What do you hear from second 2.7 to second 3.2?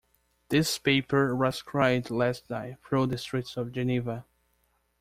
through the